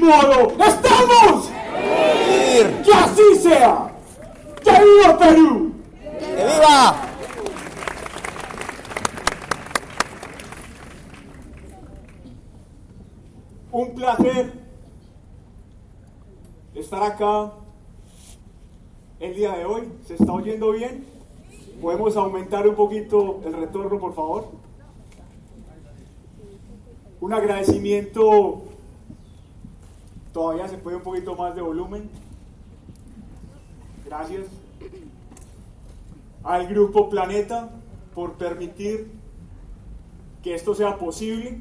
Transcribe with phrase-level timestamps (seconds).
[0.00, 1.50] ¿En qué modo estamos?
[2.84, 3.92] ¡Que así sea!
[4.64, 5.72] ¡Que viva Perú!
[6.18, 6.96] ¡Que viva!
[13.72, 14.52] Un placer
[16.74, 17.52] estar acá
[19.20, 19.92] el día de hoy.
[20.06, 21.04] ¿Se está oyendo bien?
[21.82, 24.48] ¿Podemos aumentar un poquito el retorno, por favor?
[27.20, 28.62] Un agradecimiento,
[30.32, 32.10] todavía se puede un poquito más de volumen.
[34.04, 34.46] Gracias.
[36.42, 37.70] Al grupo Planeta
[38.14, 39.10] por permitir
[40.42, 41.60] que esto sea posible.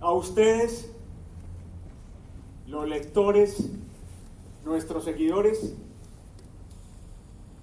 [0.00, 0.90] A ustedes,
[2.66, 3.68] los lectores,
[4.64, 5.74] nuestros seguidores,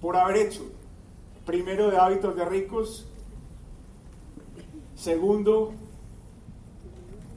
[0.00, 0.62] por haber hecho,
[1.44, 3.06] primero, de hábitos de ricos,
[4.94, 5.72] segundo,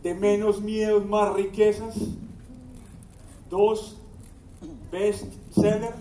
[0.04, 1.96] de menos miedos, más riquezas,
[3.50, 3.98] dos,
[4.92, 5.94] best seller,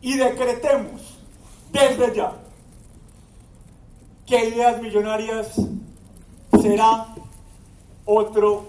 [0.00, 1.18] y decretemos
[1.72, 2.32] desde ya
[4.26, 5.54] que Ideas Millonarias
[6.62, 7.14] será
[8.04, 8.66] otro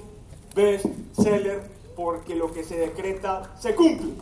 [0.54, 4.14] best seller porque lo que se decreta se cumple.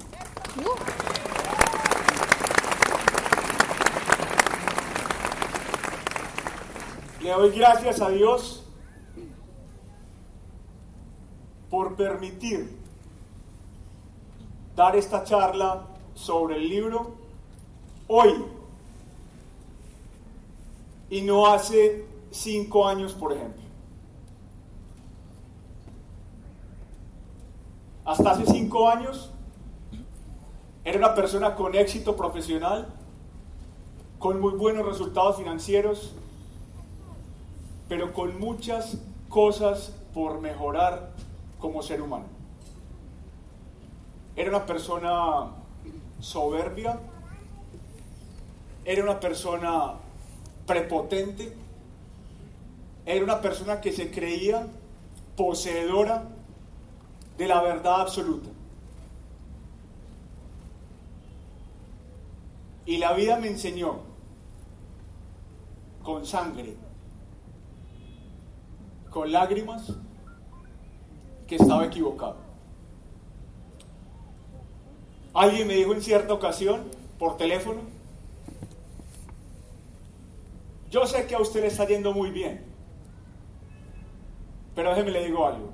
[7.22, 8.63] Le doy gracias a Dios
[11.74, 12.70] por permitir
[14.76, 17.16] dar esta charla sobre el libro
[18.08, 18.46] hoy
[21.10, 23.64] y no hace cinco años, por ejemplo.
[28.06, 29.32] Hasta hace cinco años
[30.84, 32.88] era una persona con éxito profesional,
[34.20, 36.14] con muy buenos resultados financieros,
[37.90, 41.14] pero con muchas cosas por mejorar
[41.64, 42.26] como ser humano.
[44.36, 45.50] Era una persona
[46.20, 47.00] soberbia,
[48.84, 49.94] era una persona
[50.68, 51.56] prepotente,
[53.06, 54.68] era una persona que se creía
[55.38, 56.26] poseedora
[57.38, 58.50] de la verdad absoluta.
[62.86, 64.00] Y la vida me enseñó
[66.04, 66.76] con sangre,
[69.10, 69.94] con lágrimas,
[71.56, 72.36] estaba equivocado.
[75.34, 76.84] Alguien me dijo en cierta ocasión,
[77.18, 77.82] por teléfono,
[80.92, 82.64] yo sé que a usted le está yendo muy bien,
[84.76, 85.70] pero déjeme le digo algo.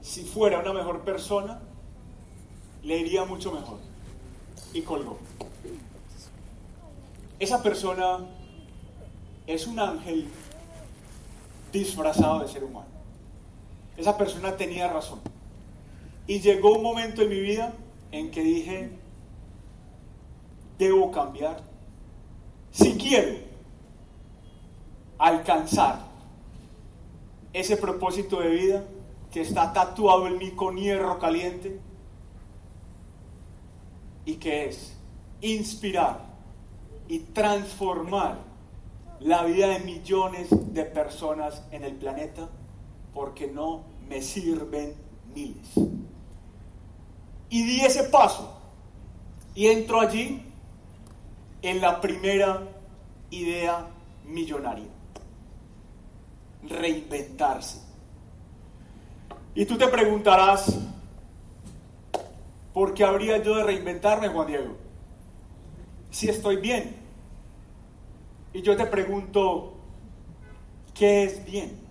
[0.00, 1.60] Si fuera una mejor persona,
[2.82, 3.78] le iría mucho mejor.
[4.72, 5.18] Y colgó.
[7.38, 8.18] Esa persona
[9.46, 10.28] es un ángel
[11.72, 12.97] disfrazado de ser humano.
[13.98, 15.18] Esa persona tenía razón.
[16.28, 17.74] Y llegó un momento en mi vida
[18.12, 18.90] en que dije,
[20.78, 21.60] debo cambiar.
[22.70, 23.38] Si quiero
[25.18, 26.06] alcanzar
[27.52, 28.84] ese propósito de vida
[29.32, 31.80] que está tatuado en mí con hierro caliente
[34.24, 34.96] y que es
[35.40, 36.24] inspirar
[37.08, 38.38] y transformar
[39.18, 42.48] la vida de millones de personas en el planeta
[43.14, 44.94] porque no me sirven
[45.34, 45.74] miles.
[47.50, 48.60] Y di ese paso
[49.54, 50.42] y entro allí
[51.62, 52.62] en la primera
[53.30, 53.86] idea
[54.24, 54.98] millonaria
[56.62, 57.80] reinventarse.
[59.54, 60.78] Y tú te preguntarás,
[62.72, 64.76] ¿por qué habría yo de reinventarme, Juan Diego?
[66.10, 66.96] Si estoy bien.
[68.52, 69.74] Y yo te pregunto,
[70.94, 71.87] ¿qué es bien?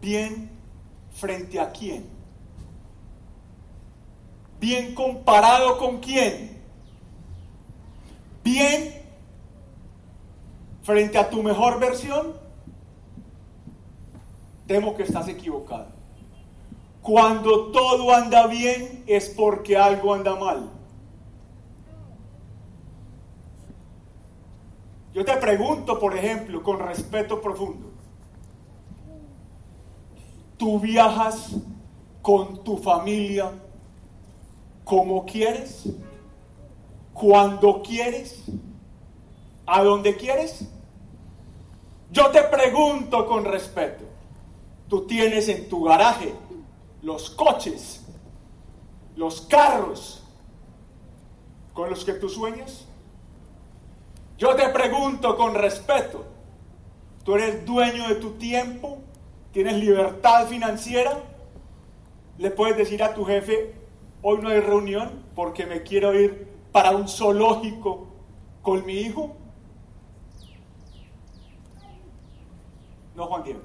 [0.00, 0.50] ¿Bien
[1.12, 2.06] frente a quién?
[4.60, 6.58] ¿Bien comparado con quién?
[8.42, 8.98] ¿Bien
[10.88, 12.32] frente a tu mejor versión,
[14.66, 15.88] temo que estás equivocado.
[17.02, 20.70] Cuando todo anda bien es porque algo anda mal.
[25.12, 27.87] Yo te pregunto, por ejemplo, con respeto profundo,
[30.58, 31.52] ¿tú viajas
[32.20, 33.50] con tu familia
[34.84, 35.84] como quieres?
[37.14, 38.44] ¿Cuando quieres?
[39.66, 40.68] ¿A dónde quieres?
[42.10, 44.04] Yo te pregunto con respeto,
[44.88, 46.34] tú tienes en tu garaje
[47.02, 48.02] los coches,
[49.14, 50.24] los carros
[51.74, 52.86] con los que tú sueñas.
[54.38, 56.24] Yo te pregunto con respeto,
[57.24, 58.98] tú eres dueño de tu tiempo,
[59.52, 61.22] tienes libertad financiera,
[62.38, 63.74] le puedes decir a tu jefe,
[64.22, 68.06] hoy no hay reunión porque me quiero ir para un zoológico
[68.62, 69.34] con mi hijo.
[73.14, 73.60] No, Juan Diego.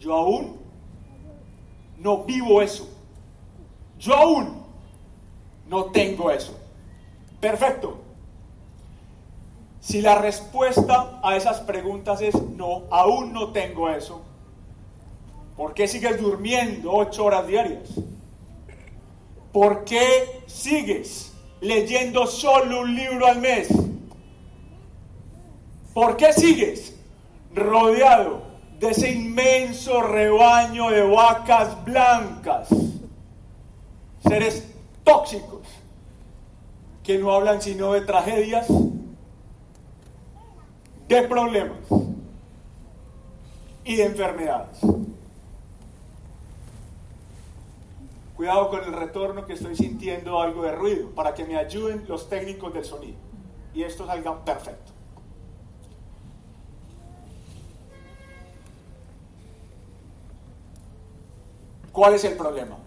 [0.00, 0.58] Yo aún
[1.98, 2.88] no vivo eso.
[3.98, 4.64] Yo aún
[5.68, 6.58] no tengo eso.
[7.40, 8.00] Perfecto.
[9.80, 14.20] Si la respuesta a esas preguntas es no, aún no tengo eso,
[15.56, 17.88] ¿por qué sigues durmiendo ocho horas diarias?
[19.52, 23.68] ¿Por qué sigues leyendo solo un libro al mes?
[25.94, 26.94] ¿Por qué sigues
[27.54, 28.42] rodeado
[28.78, 32.68] de ese inmenso rebaño de vacas blancas?
[34.22, 34.68] Seres
[35.02, 35.66] tóxicos
[37.02, 38.68] que no hablan sino de tragedias,
[41.10, 41.78] de problemas
[43.84, 44.78] y de enfermedades.
[48.36, 52.28] Cuidado con el retorno que estoy sintiendo algo de ruido para que me ayuden los
[52.28, 53.18] técnicos del sonido
[53.74, 54.92] y esto salga perfecto.
[61.90, 62.78] ¿Cuál es el problema?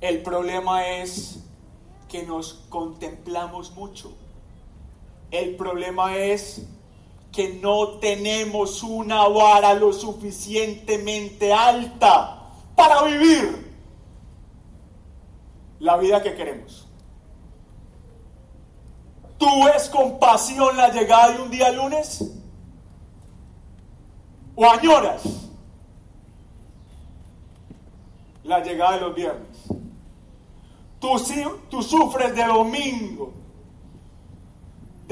[0.00, 1.40] El problema es
[2.08, 4.12] que nos contemplamos mucho.
[5.32, 6.68] El problema es
[7.32, 12.42] que no tenemos una vara lo suficientemente alta
[12.76, 13.72] para vivir
[15.80, 16.86] la vida que queremos.
[19.38, 22.22] ¿Tú ves con pasión la llegada de un día lunes?
[24.54, 25.22] ¿O añoras
[28.44, 29.58] la llegada de los viernes?
[31.00, 31.16] Tú,
[31.68, 33.32] tú sufres de domingo,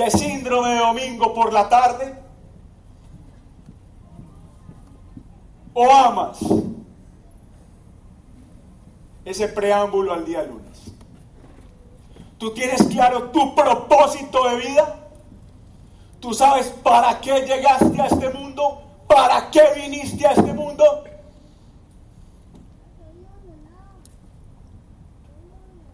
[0.00, 2.14] de síndrome de domingo por la tarde,
[5.75, 6.38] o amas
[9.26, 10.93] ese preámbulo al día lunes.
[12.38, 14.97] Tú tienes claro tu propósito de vida.
[16.19, 21.05] Tú sabes para qué llegaste a este mundo, para qué viniste a este mundo.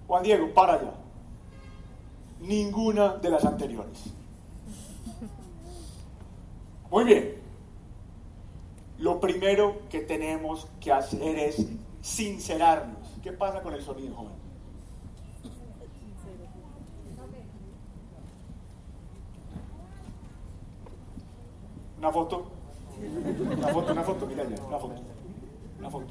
[0.06, 1.05] Juan Diego, para allá.
[2.40, 4.04] Ninguna de las anteriores.
[6.90, 7.34] Muy bien.
[8.98, 11.66] Lo primero que tenemos que hacer es
[12.00, 12.98] sincerarnos.
[13.22, 14.32] ¿Qué pasa con el sonido, joven?
[21.98, 22.46] Una foto.
[23.56, 24.94] Una foto, una foto, mira ya, una foto.
[25.78, 26.06] Una foto.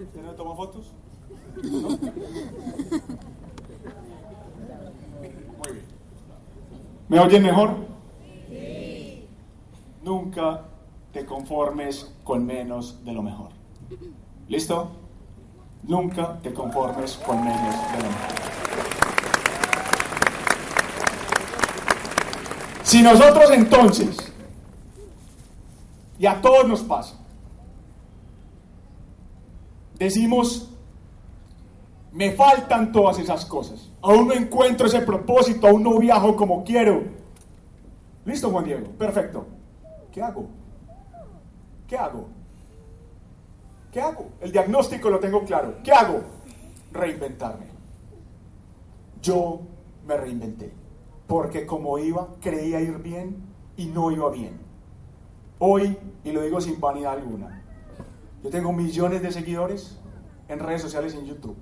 [0.00, 0.86] ¿Usted no toma fotos?
[7.08, 7.76] ¿Me oyen mejor?
[8.48, 9.26] Sí.
[10.02, 10.62] Nunca
[11.12, 13.50] te conformes con menos de lo mejor.
[14.48, 14.92] ¿Listo?
[15.82, 18.32] Nunca te conformes con menos de lo mejor.
[22.82, 24.16] Si nosotros entonces,
[26.18, 27.16] y a todos nos pasa,
[29.98, 30.71] decimos,
[32.12, 37.02] me faltan todas esas cosas, aún no encuentro ese propósito, aún no viajo como quiero.
[38.24, 38.86] ¿Listo, Juan Diego?
[38.98, 39.46] Perfecto.
[40.12, 40.46] ¿Qué hago?
[41.88, 42.28] ¿Qué hago?
[43.90, 44.28] ¿Qué hago?
[44.40, 45.76] El diagnóstico lo tengo claro.
[45.82, 46.20] ¿Qué hago?
[46.92, 47.66] Reinventarme.
[49.20, 49.60] Yo
[50.06, 50.72] me reinventé.
[51.26, 53.42] Porque como iba, creía ir bien
[53.76, 54.60] y no iba bien.
[55.58, 57.62] Hoy, y lo digo sin vanidad alguna,
[58.42, 59.98] yo tengo millones de seguidores
[60.48, 61.56] en redes sociales y en YouTube.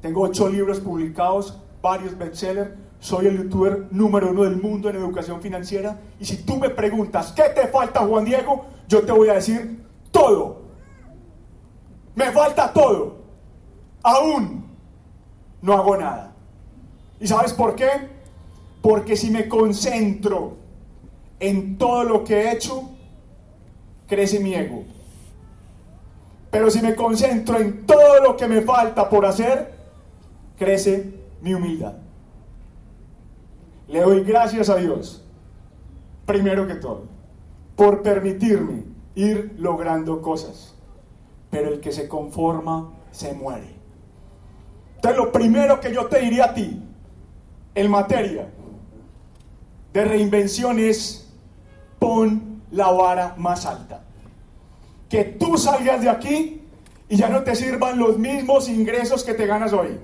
[0.00, 5.40] Tengo ocho libros publicados, varios bestsellers, soy el youtuber número uno del mundo en educación
[5.40, 5.98] financiera.
[6.20, 8.66] Y si tú me preguntas, ¿qué te falta, Juan Diego?
[8.88, 10.60] Yo te voy a decir todo.
[12.14, 13.16] Me falta todo.
[14.02, 14.66] Aún
[15.62, 16.32] no hago nada.
[17.18, 17.88] ¿Y sabes por qué?
[18.82, 20.56] Porque si me concentro
[21.38, 22.90] en todo lo que he hecho,
[24.06, 24.84] crece mi ego.
[26.50, 29.69] Pero si me concentro en todo lo que me falta por hacer,
[30.60, 31.94] crece mi humildad.
[33.88, 35.24] Le doy gracias a Dios,
[36.26, 37.04] primero que todo,
[37.74, 40.74] por permitirme ir logrando cosas.
[41.50, 43.74] Pero el que se conforma se muere.
[44.96, 46.78] Entonces lo primero que yo te diría a ti,
[47.74, 48.50] en materia
[49.94, 51.32] de reinvención es
[51.98, 54.04] pon la vara más alta.
[55.08, 56.60] Que tú salgas de aquí
[57.08, 59.98] y ya no te sirvan los mismos ingresos que te ganas hoy.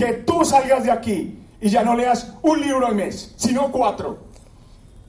[0.00, 4.16] Que tú salgas de aquí y ya no leas un libro al mes, sino cuatro.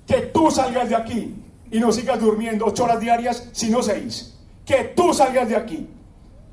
[0.05, 1.33] Que tú salgas de aquí
[1.71, 4.37] y no sigas durmiendo ocho horas diarias, sino seis.
[4.65, 5.87] Que tú salgas de aquí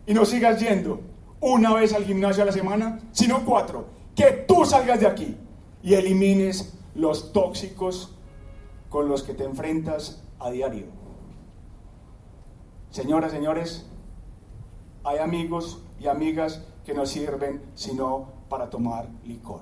[0.07, 1.01] y no sigas yendo
[1.41, 3.87] una vez al gimnasio a la semana, sino cuatro.
[4.15, 5.37] Que tú salgas de aquí
[5.83, 8.15] y elimines los tóxicos
[8.89, 10.87] con los que te enfrentas a diario.
[12.91, 13.85] Señoras, señores,
[15.03, 19.61] hay amigos y amigas que no sirven sino para tomar licor.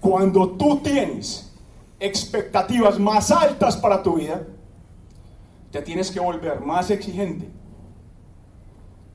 [0.00, 1.52] Cuando tú tienes
[1.98, 4.46] expectativas más altas para tu vida,
[5.72, 7.48] te tienes que volver más exigente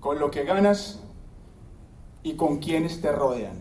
[0.02, 1.00] con lo que ganas
[2.24, 3.56] y con quienes te rodean.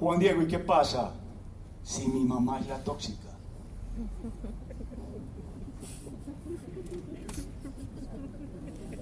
[0.00, 1.12] Juan Diego, ¿y qué pasa
[1.82, 3.28] si mi mamá es la tóxica?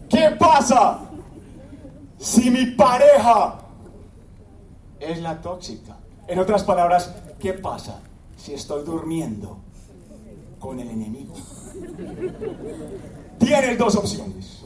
[0.09, 1.11] ¿Qué pasa
[2.25, 3.59] si mi pareja
[4.99, 5.97] es la tóxica?
[6.27, 8.01] En otras palabras, ¿qué pasa
[8.37, 9.59] si estoy durmiendo
[10.59, 11.35] con el enemigo?
[13.39, 14.63] Tienes dos opciones.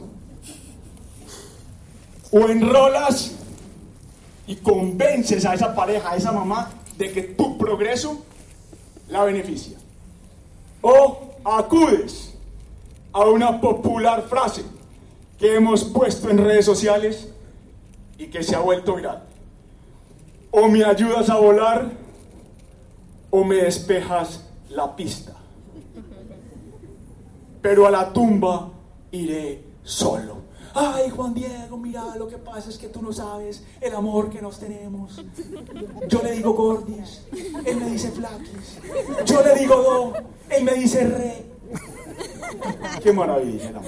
[2.31, 3.33] O enrolas
[4.47, 8.21] y convences a esa pareja, a esa mamá, de que tu progreso
[9.09, 9.77] la beneficia.
[10.81, 12.35] O acudes
[13.11, 14.63] a una popular frase
[15.37, 17.27] que hemos puesto en redes sociales
[18.19, 19.23] y que se ha vuelto viral.
[20.51, 21.89] O me ayudas a volar
[23.31, 25.33] o me despejas la pista.
[27.61, 28.71] Pero a la tumba
[29.11, 30.37] iré solo.
[30.73, 34.41] Ay, Juan Diego, mira, lo que pasa es que tú no sabes el amor que
[34.41, 35.23] nos tenemos.
[36.07, 37.25] Yo le digo gordis,
[37.65, 38.79] él me dice flaquis.
[39.25, 40.13] Yo le digo do,
[40.49, 41.45] él me dice re.
[43.01, 43.81] Qué maravilla.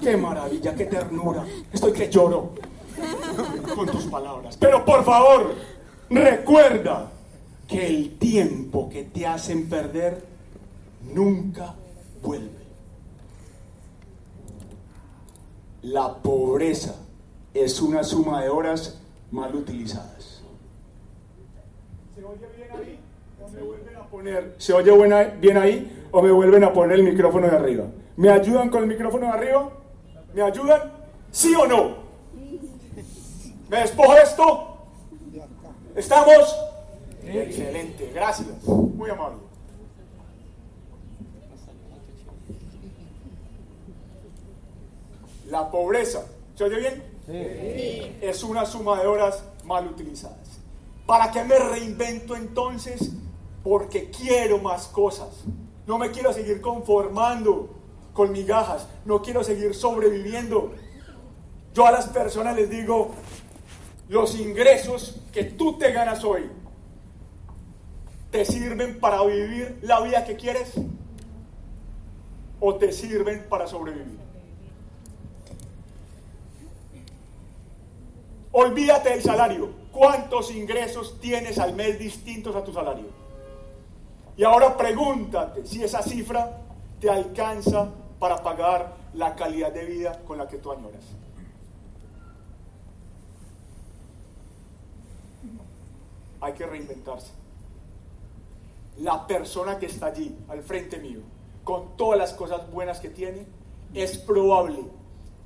[0.00, 1.44] Qué maravilla, qué ternura.
[1.72, 2.52] Estoy que lloro
[3.74, 4.56] con tus palabras.
[4.56, 5.54] Pero por favor,
[6.10, 7.10] recuerda
[7.66, 10.24] que el tiempo que te hacen perder
[11.12, 11.74] nunca
[12.22, 12.58] vuelve.
[15.82, 16.96] La pobreza
[17.54, 19.00] es una suma de horas
[19.30, 20.42] mal utilizadas.
[22.14, 22.98] ¿Se oye bien ahí?
[23.40, 24.54] ¿O me vuelven a poner?
[24.58, 26.06] ¿Se oye bien ahí?
[26.10, 27.84] ¿O me vuelven a poner el micrófono de arriba?
[28.16, 29.70] ¿Me ayudan con el micrófono de arriba?
[30.34, 30.92] ¿Me ayudan?
[31.30, 32.07] ¿Sí o no?
[33.68, 34.78] ¿Me despojo esto?
[35.94, 36.56] ¿Estamos?
[37.22, 38.64] Excelente, gracias.
[38.64, 39.38] Muy amable.
[45.48, 47.02] La pobreza, ¿se oye bien?
[47.26, 48.16] Sí.
[48.20, 50.60] Es una suma de horas mal utilizadas.
[51.06, 53.12] ¿Para qué me reinvento entonces?
[53.62, 55.44] Porque quiero más cosas.
[55.86, 57.70] No me quiero seguir conformando
[58.12, 58.86] con migajas.
[59.04, 60.72] No quiero seguir sobreviviendo.
[61.74, 63.12] Yo a las personas les digo,
[64.08, 66.50] los ingresos que tú te ganas hoy,
[68.30, 70.72] ¿te sirven para vivir la vida que quieres?
[72.60, 74.18] ¿O te sirven para sobrevivir?
[78.52, 79.70] Olvídate del salario.
[79.92, 83.06] ¿Cuántos ingresos tienes al mes distintos a tu salario?
[84.36, 86.62] Y ahora pregúntate si esa cifra
[87.00, 91.04] te alcanza para pagar la calidad de vida con la que tú añoras.
[96.40, 97.32] Hay que reinventarse.
[98.98, 101.20] La persona que está allí, al frente mío,
[101.64, 103.46] con todas las cosas buenas que tiene,
[103.94, 104.78] es probable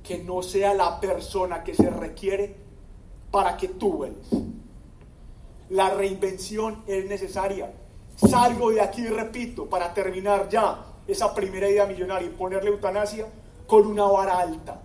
[0.03, 2.55] que no sea la persona que se requiere
[3.31, 4.27] para que tú vuelvas.
[5.69, 7.71] La reinvención es necesaria.
[8.15, 13.27] Salgo de aquí, repito, para terminar ya esa primera idea millonaria y ponerle eutanasia
[13.65, 14.81] con una vara alta.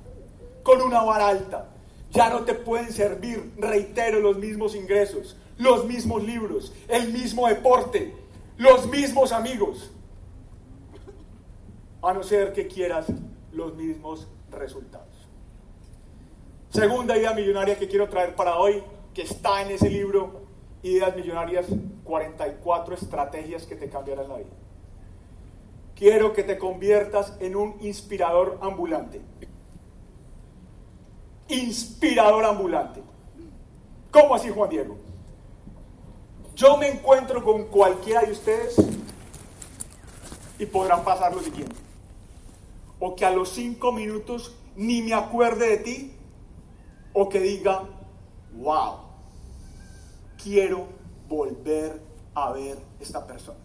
[0.63, 1.69] Con una vara alta.
[2.11, 8.15] Ya no te pueden servir, reitero, los mismos ingresos, los mismos libros, el mismo deporte,
[8.57, 9.91] los mismos amigos.
[12.01, 13.07] A no ser que quieras
[13.53, 15.07] los mismos resultados.
[16.71, 20.43] Segunda idea millonaria que quiero traer para hoy, que está en ese libro,
[20.83, 21.67] Ideas Millonarias,
[22.05, 24.47] 44 estrategias que te cambiarán la vida.
[25.97, 29.21] Quiero que te conviertas en un inspirador ambulante.
[31.49, 33.03] Inspirador ambulante.
[34.13, 35.08] ¿Cómo así, Juan Diego?
[36.59, 38.75] Yo me encuentro con cualquiera de ustedes
[40.59, 41.77] y podrán pasar lo siguiente.
[42.99, 46.13] O que a los cinco minutos ni me acuerde de ti
[47.13, 47.85] o que diga,
[48.57, 48.97] wow,
[50.43, 50.89] quiero
[51.29, 52.03] volver
[52.35, 53.61] a ver esta persona.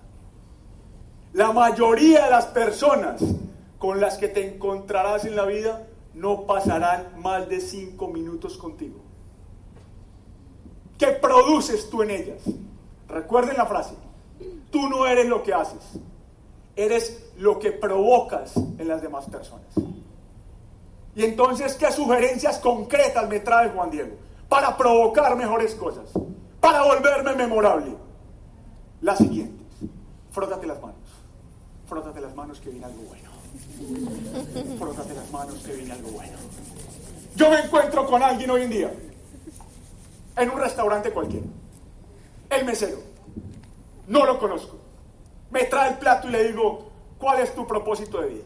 [1.34, 3.24] La mayoría de las personas
[3.80, 9.00] con las que te encontrarás en la vida no pasarán más de cinco minutos contigo.
[11.00, 12.44] que produces tú en ellas.
[13.14, 13.94] Recuerden la frase,
[14.72, 16.00] tú no eres lo que haces,
[16.76, 19.68] eres lo que provocas en las demás personas.
[21.16, 24.16] Y entonces, ¿qué sugerencias concretas me trae Juan Diego
[24.50, 26.10] para provocar mejores cosas?
[26.60, 27.96] Para volverme memorable.
[29.02, 29.68] Las siguientes.
[30.32, 30.98] Frótate las manos.
[31.88, 33.30] Frótate las manos que viene algo bueno.
[34.80, 36.38] Frótate las manos que viene algo bueno.
[37.36, 38.92] Yo me encuentro con alguien hoy en día
[40.36, 41.46] en un restaurante cualquiera.
[42.50, 43.00] El mesero.
[44.08, 44.78] No lo conozco.
[45.52, 48.44] Me trae el plato y le digo, ¿cuál es tu propósito de vida?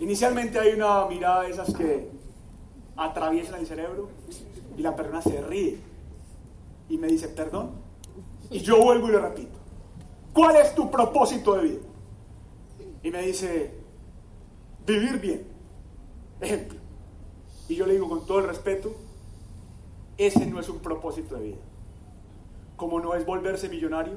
[0.00, 2.10] Inicialmente hay una mirada de esas que
[2.96, 4.08] atraviesan el cerebro
[4.76, 5.78] y la persona se ríe
[6.88, 7.70] y me dice, perdón.
[8.50, 9.56] Y yo vuelvo y le repito,
[10.32, 11.80] ¿cuál es tu propósito de vida?
[13.02, 13.74] Y me dice,
[14.86, 15.46] vivir bien.
[16.40, 16.78] Ejemplo.
[17.68, 18.92] Y yo le digo con todo el respeto,
[20.26, 21.62] ese no es un propósito de vida.
[22.76, 24.14] Como no es volverse millonario,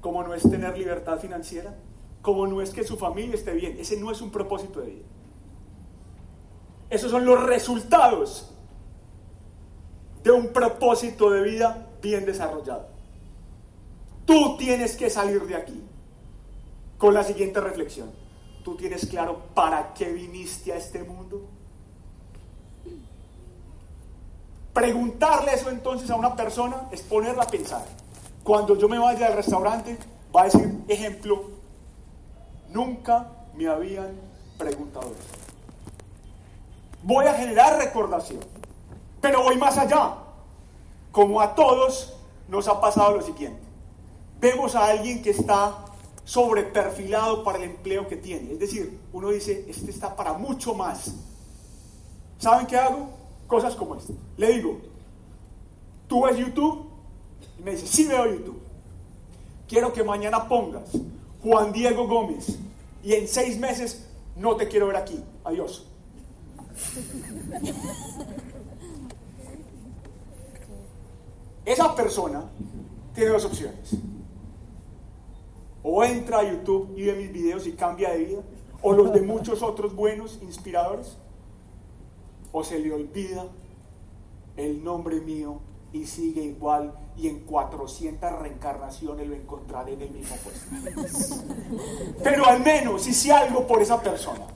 [0.00, 1.74] como no es tener libertad financiera,
[2.22, 3.76] como no es que su familia esté bien.
[3.78, 5.04] Ese no es un propósito de vida.
[6.90, 8.54] Esos son los resultados
[10.22, 12.88] de un propósito de vida bien desarrollado.
[14.24, 15.82] Tú tienes que salir de aquí
[16.96, 18.10] con la siguiente reflexión.
[18.64, 21.46] ¿Tú tienes claro para qué viniste a este mundo?
[24.74, 27.84] Preguntarle eso entonces a una persona es ponerla a pensar.
[28.42, 29.96] Cuando yo me vaya al restaurante,
[30.34, 31.50] va a decir, ejemplo,
[32.70, 34.18] nunca me habían
[34.58, 35.44] preguntado eso.
[37.04, 38.40] Voy a generar recordación,
[39.20, 40.16] pero voy más allá.
[41.12, 42.14] Como a todos
[42.48, 43.62] nos ha pasado lo siguiente.
[44.40, 45.84] Vemos a alguien que está
[46.24, 48.54] sobreperfilado para el empleo que tiene.
[48.54, 51.14] Es decir, uno dice, este está para mucho más.
[52.38, 53.23] ¿Saben qué hago?
[53.46, 54.12] Cosas como esta.
[54.36, 54.80] Le digo,
[56.08, 56.86] ¿tú ves YouTube?
[57.58, 58.60] Y me dice, sí veo YouTube.
[59.68, 60.90] Quiero que mañana pongas
[61.42, 62.58] Juan Diego Gómez
[63.02, 65.22] y en seis meses no te quiero ver aquí.
[65.44, 65.86] Adiós.
[71.64, 72.44] Esa persona
[73.14, 73.96] tiene dos opciones.
[75.82, 78.40] O entra a YouTube y ve mis videos y cambia de vida,
[78.82, 81.16] o los de muchos otros buenos inspiradores,
[82.56, 83.48] o se le olvida
[84.56, 85.58] el nombre mío
[85.92, 91.36] y sigue igual y en 400 reencarnaciones lo encontraré en el mismo puesto.
[92.22, 94.46] Pero al menos hice algo por esa persona.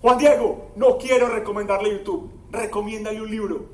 [0.00, 3.66] Juan Diego, no quiero recomendarle YouTube, recomiéndale un libro,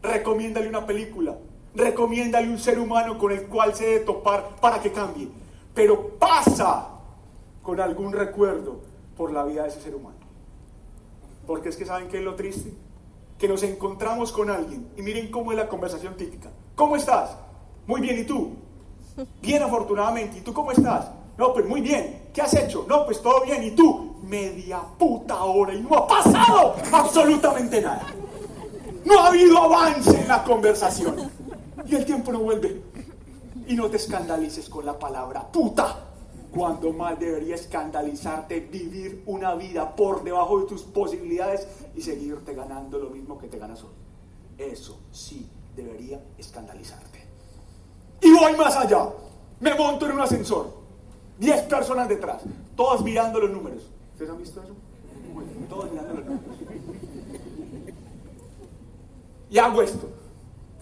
[0.00, 1.36] recomiéndale una película,
[1.74, 5.28] recomiéndale un ser humano con el cual se debe topar para que cambie.
[5.74, 6.90] Pero pasa
[7.60, 8.78] con algún recuerdo
[9.16, 10.21] por la vida de ese ser humano.
[11.52, 12.72] Porque es que saben qué es lo triste
[13.38, 16.48] que nos encontramos con alguien y miren cómo es la conversación típica.
[16.74, 17.36] ¿Cómo estás?
[17.86, 18.52] Muy bien, ¿y tú?
[19.42, 20.38] Bien, afortunadamente.
[20.38, 21.10] ¿Y tú cómo estás?
[21.36, 22.30] No, pues muy bien.
[22.32, 22.86] ¿Qué has hecho?
[22.88, 23.62] No, pues todo bien.
[23.64, 24.16] ¿Y tú?
[24.22, 28.06] Media puta hora y no ha pasado absolutamente nada.
[29.04, 31.30] No ha habido avance en la conversación.
[31.84, 32.80] Y el tiempo no vuelve.
[33.66, 36.11] Y no te escandalices con la palabra puta
[36.52, 42.98] cuando más debería escandalizarte vivir una vida por debajo de tus posibilidades y seguirte ganando
[42.98, 43.94] lo mismo que te ganas hoy.
[44.58, 47.26] Eso sí debería escandalizarte.
[48.20, 49.08] Y voy más allá.
[49.60, 50.82] Me monto en un ascensor.
[51.38, 52.42] Diez personas detrás,
[52.76, 53.90] todas mirando los números.
[54.12, 54.74] ¿Ustedes han visto eso?
[55.68, 56.56] Todos mirando los números.
[59.50, 60.08] Y hago esto.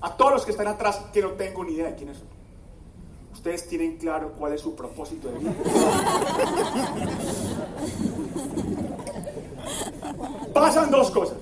[0.01, 2.40] A todos los que están atrás, que no tengo ni idea de quiénes son.
[3.41, 5.55] Ustedes tienen claro cuál es su propósito de vida.
[10.53, 11.39] Pasan dos cosas.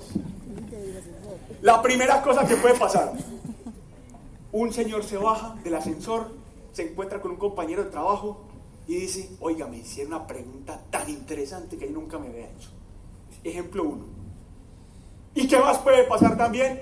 [1.61, 3.11] La primera cosa que puede pasar,
[4.53, 6.31] un señor se baja del ascensor,
[6.71, 8.45] se encuentra con un compañero de trabajo
[8.87, 12.69] y dice, oiga, me hicieron una pregunta tan interesante que nunca me había hecho.
[13.43, 14.05] Ejemplo uno.
[15.35, 16.79] ¿Y qué más puede pasar también?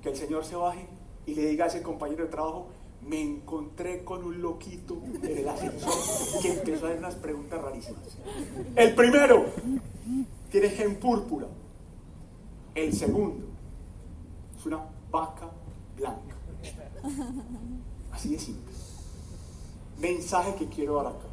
[0.00, 0.86] Que el señor se baje
[1.26, 2.68] y le diga a ese compañero de trabajo,
[3.06, 8.18] me encontré con un loquito en el ascensor que empezó a hacer unas preguntas rarísimas.
[8.76, 9.46] El primero
[10.50, 11.46] tiene gen púrpura.
[12.74, 13.46] El segundo
[14.58, 15.50] es una vaca
[15.96, 16.36] blanca.
[18.12, 18.74] Así de simple.
[19.98, 21.26] Mensaje que quiero dar acá.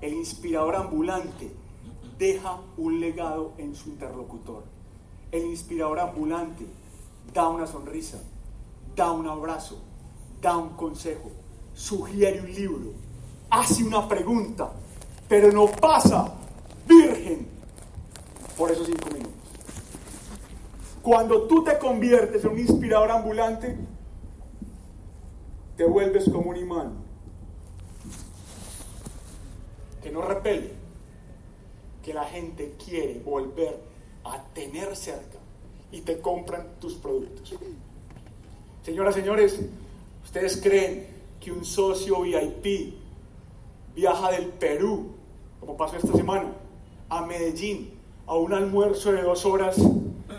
[0.00, 1.50] El inspirador ambulante
[2.18, 4.64] deja un legado en su interlocutor.
[5.32, 6.66] El inspirador ambulante
[7.34, 8.20] da una sonrisa,
[8.98, 9.78] da un abrazo,
[10.42, 11.30] da un consejo,
[11.72, 12.92] sugiere un libro,
[13.48, 14.72] hace una pregunta,
[15.28, 16.34] pero no pasa
[16.84, 17.46] virgen
[18.56, 19.34] por esos cinco minutos.
[21.00, 23.76] Cuando tú te conviertes en un inspirador ambulante,
[25.76, 26.92] te vuelves como un imán
[30.02, 30.72] que no repele,
[32.02, 33.80] que la gente quiere volver
[34.24, 35.38] a tener cerca
[35.92, 37.54] y te compran tus productos.
[38.88, 39.60] Señoras, señores,
[40.24, 42.94] ¿ustedes creen que un socio VIP
[43.94, 45.08] viaja del Perú,
[45.60, 46.54] como pasó esta semana,
[47.10, 47.92] a Medellín,
[48.26, 49.76] a un almuerzo de dos horas,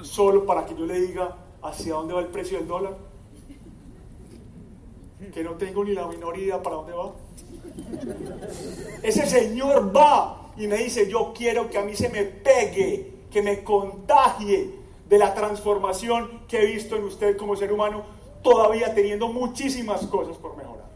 [0.02, 2.98] solo para que yo le diga hacia dónde va el precio del dólar?
[5.32, 7.14] Que no tengo ni la menor idea para dónde va.
[9.04, 13.44] Ese señor va y me dice, yo quiero que a mí se me pegue, que
[13.44, 14.74] me contagie
[15.08, 20.38] de la transformación que he visto en usted como ser humano, todavía teniendo muchísimas cosas
[20.38, 20.90] por mejorar.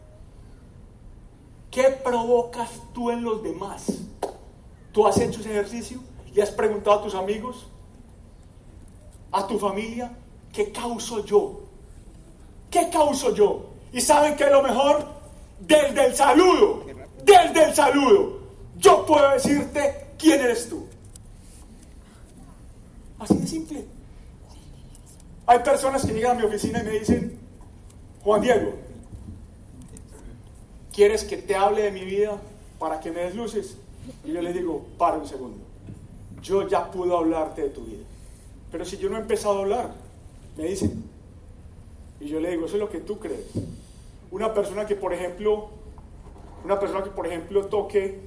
[1.70, 3.86] ¿Qué provocas tú en los demás?
[4.92, 6.00] ¿Tú has hecho ese ejercicio
[6.32, 7.66] y has preguntado a tus amigos,
[9.32, 10.16] a tu familia,
[10.52, 11.60] qué causo yo?
[12.70, 13.66] ¿Qué causo yo?
[13.92, 15.04] ¿Y saben qué es lo mejor?
[15.60, 16.84] Desde el saludo,
[17.24, 18.40] desde el saludo,
[18.76, 20.86] yo puedo decirte quién eres tú.
[23.18, 23.93] Así de simple.
[25.46, 27.38] Hay personas que llegan a mi oficina y me dicen,
[28.22, 28.72] Juan Diego,
[30.92, 32.40] ¿quieres que te hable de mi vida
[32.78, 33.76] para que me des luces?
[34.24, 35.58] Y yo le digo, para un segundo.
[36.40, 38.04] Yo ya puedo hablarte de tu vida.
[38.70, 39.90] Pero si yo no he empezado a hablar,
[40.56, 41.04] me dicen.
[42.20, 43.46] Y yo le digo, eso es lo que tú crees.
[44.30, 45.68] Una persona que, por ejemplo,
[46.64, 48.20] una persona que, por ejemplo, toque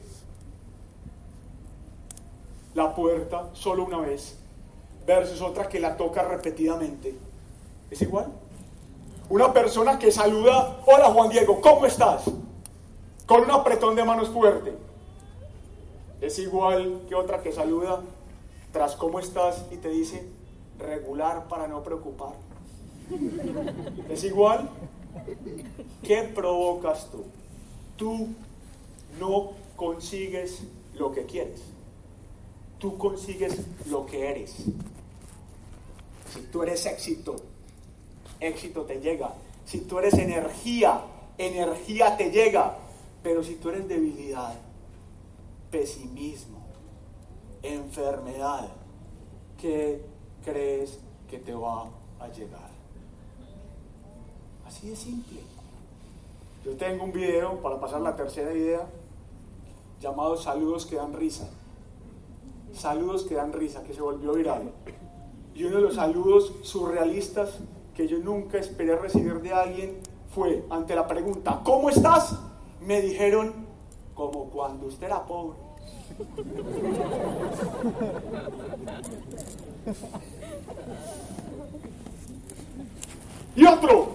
[2.75, 4.37] la puerta solo una vez
[5.07, 7.15] versus otra que la toca repetidamente,
[7.89, 8.27] ¿es igual?
[9.29, 12.25] Una persona que saluda, hola Juan Diego, ¿cómo estás?
[13.25, 14.75] Con un apretón de manos fuerte.
[16.19, 18.01] Es igual que otra que saluda
[18.73, 20.27] tras cómo estás y te dice
[20.77, 22.33] regular para no preocupar.
[24.09, 24.69] Es igual.
[26.03, 27.23] ¿Qué provocas tú?
[27.95, 28.27] Tú
[29.19, 30.63] no consigues
[30.95, 31.61] lo que quieres.
[32.77, 33.57] Tú consigues
[33.89, 34.55] lo que eres.
[36.33, 37.35] Si tú eres éxito,
[38.39, 39.33] éxito te llega.
[39.65, 41.01] Si tú eres energía,
[41.37, 42.77] energía te llega.
[43.23, 44.53] Pero si tú eres debilidad,
[45.71, 46.59] pesimismo,
[47.61, 48.69] enfermedad,
[49.59, 50.01] ¿qué
[50.43, 52.69] crees que te va a llegar?
[54.65, 55.39] Así de simple.
[56.63, 58.85] Yo tengo un video para pasar la tercera idea
[60.01, 61.49] llamado Saludos que dan risa.
[62.73, 64.71] Saludos que dan risa, que se volvió viral.
[65.57, 67.49] Y uno de los saludos surrealistas
[67.95, 69.97] que yo nunca esperé recibir de alguien
[70.29, 72.37] fue ante la pregunta, ¿cómo estás?
[72.79, 73.65] Me dijeron,
[74.13, 75.57] como cuando usted era pobre.
[83.55, 84.09] Y otro,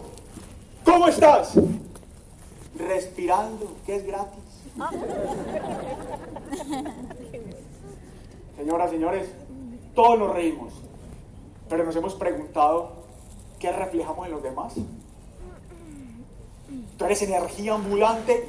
[0.85, 1.55] ¿cómo estás?
[2.79, 4.45] Respirando, que es gratis.
[8.57, 9.29] Señoras, señores,
[9.93, 10.73] todos nos reímos,
[11.73, 12.91] pero nos hemos preguntado
[13.59, 14.75] qué reflejamos en los demás.
[16.99, 18.47] ¿Tú eres energía ambulante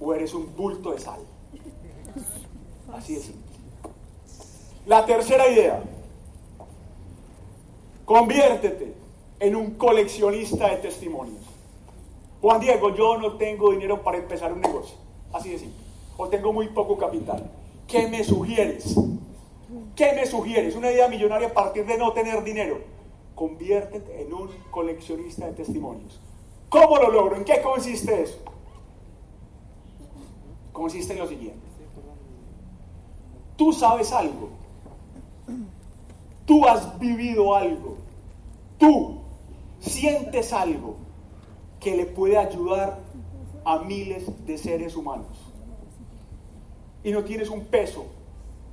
[0.00, 1.20] o eres un bulto de sal?
[2.92, 3.44] Así simple.
[4.86, 5.80] La tercera idea.
[8.04, 8.94] Conviértete
[9.38, 11.44] en un coleccionista de testimonios.
[12.40, 14.96] Juan Diego, yo no tengo dinero para empezar un negocio.
[15.32, 15.84] Así de simple.
[16.16, 17.48] O tengo muy poco capital.
[17.86, 18.96] ¿Qué me sugieres?
[19.96, 20.76] ¿Qué me sugieres?
[20.76, 22.78] Una idea millonaria a partir de no tener dinero.
[23.34, 26.20] Conviértete en un coleccionista de testimonios.
[26.68, 27.36] ¿Cómo lo logro?
[27.36, 28.38] ¿En qué consiste eso?
[30.72, 31.66] Consiste en lo siguiente.
[33.56, 34.50] Tú sabes algo.
[36.44, 37.96] Tú has vivido algo.
[38.78, 39.20] Tú
[39.80, 40.96] sientes algo
[41.80, 42.98] que le puede ayudar
[43.64, 45.38] a miles de seres humanos.
[47.02, 48.04] Y no tienes un peso,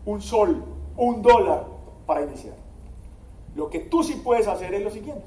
[0.06, 1.68] un sol, un dólar
[2.06, 2.56] para iniciar.
[3.56, 5.26] Lo que tú sí puedes hacer es lo siguiente.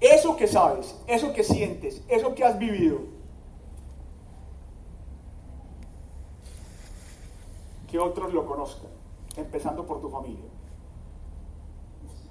[0.00, 3.00] Eso que sabes, eso que sientes, eso que has vivido,
[7.90, 8.90] que otros lo conozcan,
[9.36, 10.48] empezando por tu familia,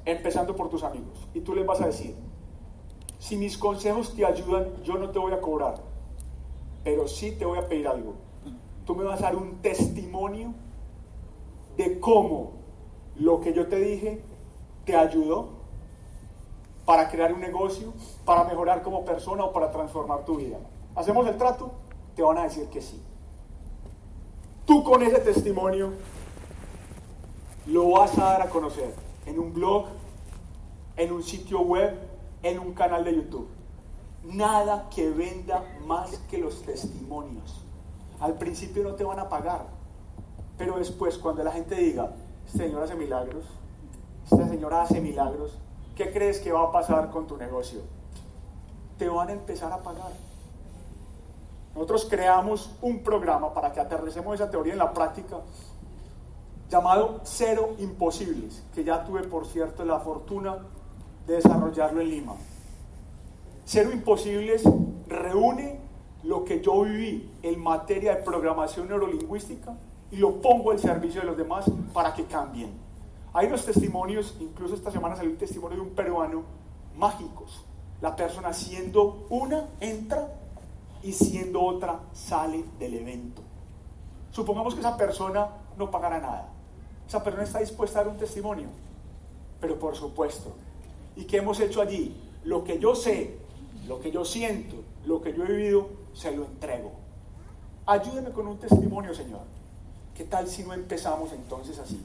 [0.06, 1.28] empezando por tus amigos.
[1.34, 2.16] Y tú les vas a decir,
[3.20, 5.76] si mis consejos te ayudan, yo no te voy a cobrar,
[6.84, 8.16] pero sí te voy a pedir algo.
[8.86, 10.56] Tú me vas a dar un testimonio
[11.80, 12.52] de cómo
[13.16, 14.22] lo que yo te dije
[14.84, 15.48] te ayudó
[16.84, 17.94] para crear un negocio,
[18.26, 20.58] para mejorar como persona o para transformar tu vida.
[20.94, 21.72] ¿Hacemos el trato?
[22.18, 23.02] Te van a decir que sí.
[24.66, 25.94] Tú con ese testimonio
[27.66, 28.94] lo vas a dar a conocer
[29.26, 29.86] en un blog,
[30.98, 31.98] en un sitio web,
[32.44, 33.48] en un canal de YouTube.
[34.26, 37.64] Nada que venda más que los testimonios.
[38.20, 39.79] Al principio no te van a pagar,
[40.60, 42.12] pero después cuando la gente diga,
[42.46, 43.46] este señor hace milagros,
[44.26, 45.58] esta señora hace milagros,
[45.96, 47.80] ¿qué crees que va a pasar con tu negocio?
[48.98, 50.12] Te van a empezar a pagar.
[51.74, 55.38] Nosotros creamos un programa para que aterricemos esa teoría en la práctica
[56.70, 60.58] llamado Cero Imposibles, que ya tuve, por cierto, la fortuna
[61.26, 62.36] de desarrollarlo en Lima.
[63.64, 64.64] Cero Imposibles
[65.08, 65.80] reúne
[66.24, 69.74] lo que yo viví en materia de programación neurolingüística
[70.12, 72.72] y lo pongo al servicio de los demás para que cambien.
[73.34, 76.44] Hay unos testimonios, incluso esta semana salió un testimonio de un peruano,
[76.98, 77.64] mágicos.
[78.02, 80.34] La persona siendo una entra
[81.04, 83.42] y siendo otra sale del evento.
[84.32, 86.50] Supongamos que esa persona no pagará nada.
[87.08, 88.68] Esa persona está dispuesta a dar un testimonio.
[89.60, 90.54] Pero por supuesto.
[91.16, 92.16] ¿Y qué hemos hecho allí?
[92.46, 93.38] Lo que yo sé,
[93.88, 96.92] lo que yo siento, lo que yo he vivido, se lo entrego.
[97.86, 99.59] Ayúdeme con un testimonio, Señor.
[100.20, 101.98] ¿Qué tal si no empezamos entonces así?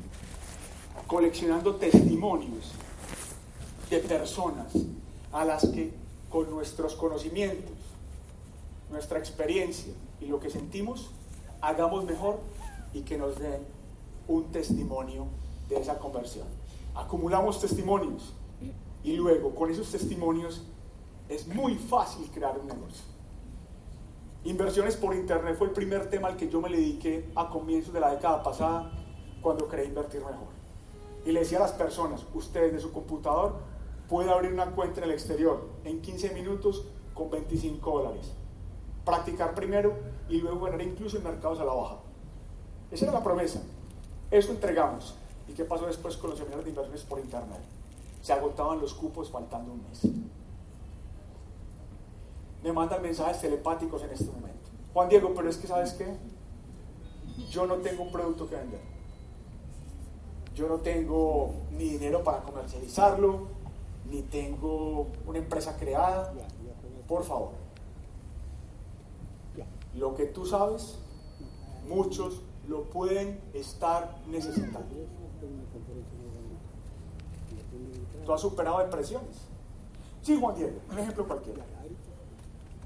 [1.09, 2.71] Coleccionando testimonios
[3.91, 4.73] de personas
[5.33, 5.93] a las que
[6.31, 7.75] con nuestros conocimientos,
[8.89, 11.11] nuestra experiencia y lo que sentimos,
[11.61, 12.39] hagamos mejor
[12.93, 13.67] y que nos den
[14.29, 15.27] un testimonio
[15.69, 16.47] de esa conversión.
[16.95, 18.33] Acumulamos testimonios
[19.03, 20.63] y luego con esos testimonios
[21.29, 23.14] es muy fácil crear un negocio.
[24.45, 28.01] Inversiones por Internet fue el primer tema al que yo me dediqué a comienzos de
[28.01, 28.93] la década pasada
[29.41, 30.49] cuando creí invertir mejor.
[31.25, 33.55] Y le decía a las personas, ustedes de su computador
[34.07, 38.33] puede abrir una cuenta en el exterior en 15 minutos con 25 dólares.
[39.07, 39.95] Practicar primero
[40.29, 41.97] y luego ganar incluso en mercados a la baja.
[42.91, 43.63] Esa era la promesa.
[44.31, 45.15] Eso entregamos.
[45.49, 47.61] ¿Y qué pasó después con los seminarios de inversiones por Internet?
[48.21, 50.03] Se agotaban los cupos faltando un mes.
[52.65, 54.71] Me mandan mensajes telepáticos en este momento.
[54.95, 56.17] Juan Diego, pero es que sabes qué?
[57.51, 58.81] Yo no tengo un producto que vender.
[60.55, 63.49] Yo no tengo ni dinero para comercializarlo,
[64.11, 66.33] ni tengo una empresa creada.
[67.07, 67.51] Por favor.
[69.95, 70.99] Lo que tú sabes,
[71.87, 74.89] muchos lo pueden estar necesitando.
[78.25, 79.37] ¿Tú has superado depresiones?
[80.23, 81.63] Sí, Juan Diego, un ejemplo cualquiera.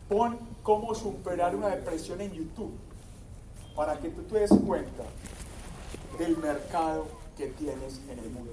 [0.09, 2.73] Pon cómo superar una depresión en YouTube
[3.77, 5.05] para que tú te des cuenta
[6.19, 8.53] del mercado que tienes en el mundo.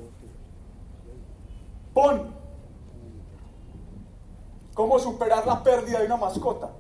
[1.94, 2.34] Pon
[4.74, 6.72] cómo superar la pérdida de una mascota.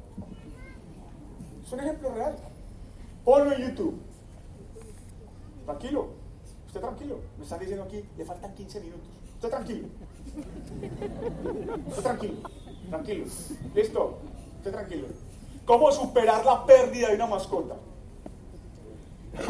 [1.65, 2.35] Es un ejemplo real.
[3.23, 3.99] Ponlo en YouTube.
[5.65, 6.09] Tranquilo,
[6.67, 7.19] usted tranquilo.
[7.37, 9.07] Me están diciendo aquí, le faltan 15 minutos.
[9.35, 9.87] Usted tranquilo.
[11.87, 12.35] Usted tranquilo.
[12.89, 13.25] Tranquilo.
[13.73, 14.19] ¿Listo?
[14.65, 15.07] Usted tranquilo.
[15.63, 17.75] ¿Cómo superar la pérdida de una mascota?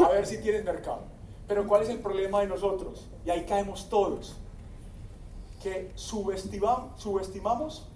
[0.04, 1.04] A ver si tienes mercado.
[1.48, 3.06] Pero ¿cuál es el problema de nosotros?
[3.24, 4.36] Y ahí caemos todos.
[5.62, 7.88] Que subestimamos, subestimamos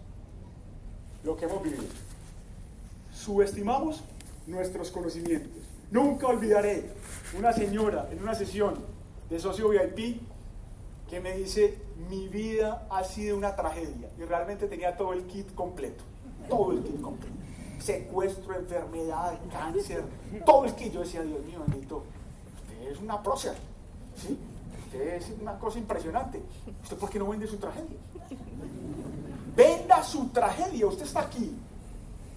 [1.23, 1.85] lo que hemos vivido.
[3.15, 4.01] Subestimamos
[4.47, 5.63] nuestros conocimientos.
[5.91, 6.91] Nunca olvidaré
[7.39, 8.77] una señora en una sesión
[9.29, 10.23] de socio VIP
[11.11, 11.77] que me dice,
[12.09, 14.09] mi vida ha sido una tragedia.
[14.19, 16.03] Y realmente tenía todo el kit completo.
[16.51, 17.35] Todo el kit completo.
[17.79, 20.05] Secuestro, enfermedad, cáncer,
[20.45, 20.93] todo el kit.
[20.93, 22.05] Yo decía, Dios mío, bendito,
[22.61, 23.55] usted es una prócer.
[24.17, 24.39] ¿sí?
[24.85, 26.43] Usted es una cosa impresionante.
[26.83, 27.97] ¿Usted por qué no vende su tragedia?
[29.57, 30.87] Venda su tragedia.
[30.87, 31.53] Usted está aquí.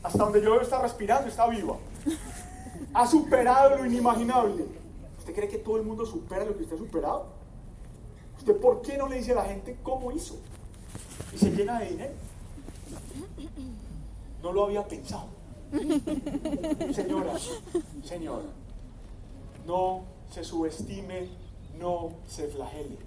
[0.03, 1.75] Hasta donde yo está respirando, está viva.
[2.93, 4.65] Ha superado lo inimaginable.
[5.17, 7.25] ¿Usted cree que todo el mundo supera lo que usted ha superado?
[8.37, 10.35] ¿Usted por qué no le dice a la gente cómo hizo?
[11.33, 12.13] Y se llena de dinero.
[14.43, 15.27] No lo había pensado.
[16.93, 17.33] Señora,
[18.03, 18.43] señor,
[19.65, 21.29] no se subestime,
[21.79, 22.97] no se flagele.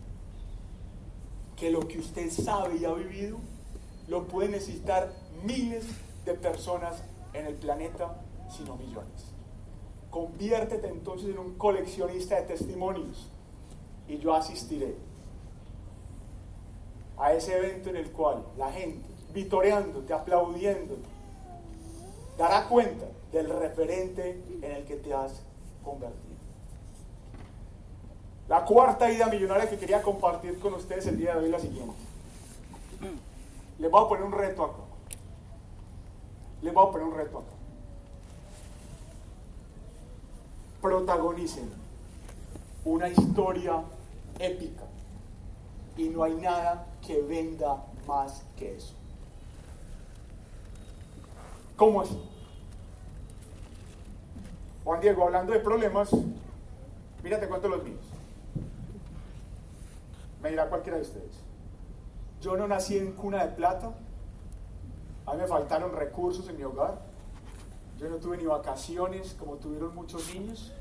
[1.54, 3.38] Que lo que usted sabe y ha vivido
[4.08, 5.12] lo pueden necesitar
[5.44, 5.84] miles
[6.24, 7.02] de personas
[7.34, 9.34] en el planeta, sino millones.
[10.10, 13.30] Conviértete entonces en un coleccionista de testimonios
[14.08, 14.96] y yo asistiré
[17.18, 21.15] a ese evento en el cual la gente, vitoreándote, aplaudiéndote,
[22.36, 25.42] dará cuenta del referente en el que te has
[25.84, 26.36] convertido.
[28.48, 31.58] La cuarta idea millonaria que quería compartir con ustedes el día de hoy es la
[31.58, 31.94] siguiente.
[33.78, 34.82] Les voy a poner un reto acá.
[36.62, 37.56] Les voy a poner un reto acá.
[40.86, 41.68] protagonicen
[42.84, 43.82] una historia
[44.38, 44.84] épica.
[45.96, 48.94] Y no hay nada que venda más que eso.
[51.76, 52.08] ¿Cómo es?
[54.84, 56.10] Juan Diego, hablando de problemas,
[57.22, 58.00] mírate cuánto los míos.
[60.42, 61.34] Me dirá cualquiera de ustedes.
[62.40, 63.92] Yo no nací en cuna de plata.
[65.26, 67.00] A mí me faltaron recursos en mi hogar.
[67.98, 70.72] Yo no tuve ni vacaciones como tuvieron muchos niños.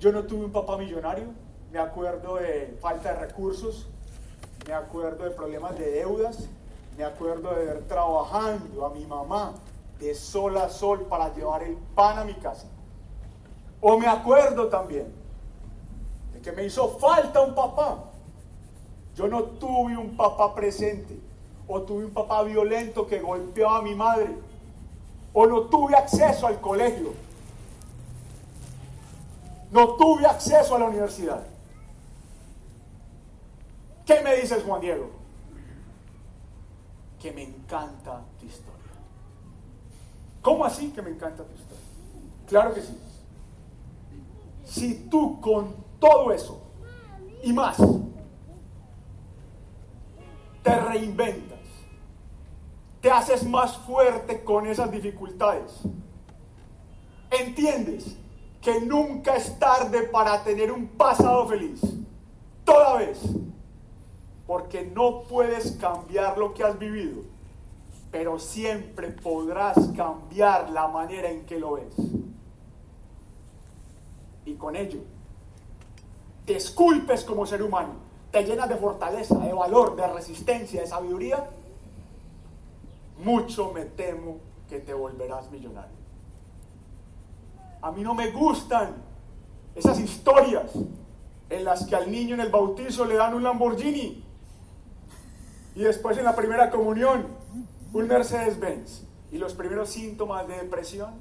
[0.00, 1.26] Yo no tuve un papá millonario.
[1.72, 3.88] Me acuerdo de falta de recursos.
[4.66, 6.48] Me acuerdo de problemas de deudas.
[6.96, 9.52] Me acuerdo de ver trabajando a mi mamá
[9.98, 12.66] de sol a sol para llevar el pan a mi casa.
[13.80, 15.12] O me acuerdo también
[16.32, 18.04] de que me hizo falta un papá.
[19.14, 21.18] Yo no tuve un papá presente.
[21.68, 24.30] O tuve un papá violento que golpeaba a mi madre.
[25.34, 27.12] O no tuve acceso al colegio.
[29.70, 31.42] No tuve acceso a la universidad.
[34.06, 35.25] ¿Qué me dices, Juan Diego?
[37.20, 38.74] Que me encanta tu historia.
[40.42, 41.84] ¿Cómo así que me encanta tu historia?
[42.46, 42.96] Claro que sí.
[44.64, 46.60] Si tú con todo eso
[47.42, 47.78] y más
[50.62, 51.58] te reinventas,
[53.00, 55.80] te haces más fuerte con esas dificultades,
[57.30, 58.16] entiendes
[58.60, 61.80] que nunca es tarde para tener un pasado feliz,
[62.64, 63.20] toda vez,
[64.46, 67.36] porque no puedes cambiar lo que has vivido
[68.16, 71.94] pero siempre podrás cambiar la manera en que lo ves.
[74.46, 75.00] Y con ello,
[76.46, 77.94] te esculpes como ser humano,
[78.30, 81.46] te llenas de fortaleza, de valor, de resistencia, de sabiduría,
[83.22, 85.96] mucho me temo que te volverás millonario.
[87.82, 88.94] A mí no me gustan
[89.74, 90.70] esas historias
[91.50, 94.25] en las que al niño en el bautizo le dan un Lamborghini
[95.76, 97.26] y después en la primera comunión
[97.92, 101.14] un Mercedes-Benz y los primeros síntomas de depresión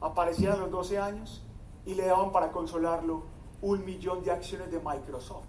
[0.00, 1.44] aparecían a los 12 años
[1.84, 3.24] y le daban para consolarlo
[3.60, 5.44] un millón de acciones de Microsoft.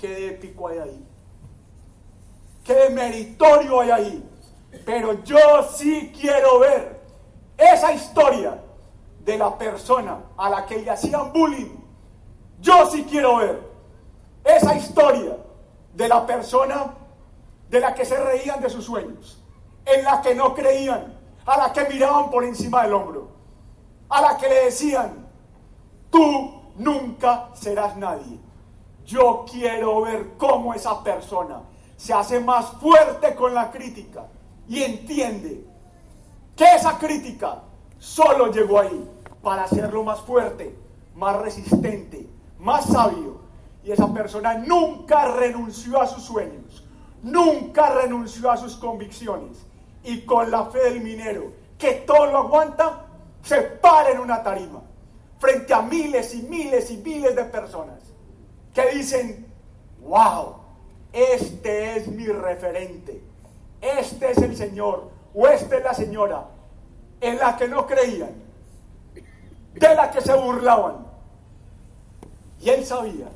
[0.00, 1.08] ¿Qué épico hay ahí?
[2.62, 4.30] ¿Qué meritorio hay ahí?
[4.86, 5.38] Pero yo
[5.74, 7.00] sí quiero ver
[7.58, 8.62] esa historia
[9.24, 11.76] de la persona a la que le hacían bullying.
[12.60, 13.60] Yo sí quiero ver
[14.44, 15.36] esa historia
[15.94, 16.94] de la persona
[17.68, 19.42] de la que se reían de sus sueños,
[19.84, 23.28] en la que no creían, a la que miraban por encima del hombro,
[24.08, 25.28] a la que le decían,
[26.10, 28.38] tú nunca serás nadie.
[29.04, 31.62] Yo quiero ver cómo esa persona
[31.96, 34.26] se hace más fuerte con la crítica
[34.68, 35.64] y entiende
[36.56, 37.62] que esa crítica
[37.98, 39.10] solo llegó ahí
[39.42, 40.74] para hacerlo más fuerte,
[41.14, 42.28] más resistente,
[42.58, 43.43] más sabio.
[43.84, 46.84] Y esa persona nunca renunció a sus sueños,
[47.22, 49.58] nunca renunció a sus convicciones
[50.02, 53.06] y con la fe del minero, que todo lo aguanta,
[53.42, 54.80] se para en una tarima
[55.38, 58.00] frente a miles y miles y miles de personas
[58.72, 59.46] que dicen,
[60.00, 60.56] wow,
[61.12, 63.22] este es mi referente,
[63.82, 66.46] este es el Señor o esta es la señora
[67.20, 68.32] en la que no creían,
[69.74, 71.06] de la que se burlaban.
[72.60, 73.28] Y él sabía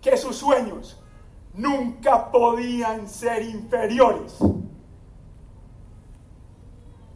[0.00, 1.00] que sus sueños
[1.54, 4.38] nunca podían ser inferiores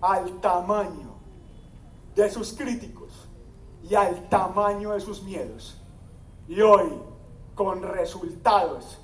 [0.01, 1.15] al tamaño
[2.15, 3.29] de sus críticos
[3.83, 5.81] y al tamaño de sus miedos.
[6.47, 6.93] Y hoy,
[7.55, 8.99] con resultados,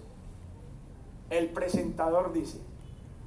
[1.30, 2.60] el presentador dice,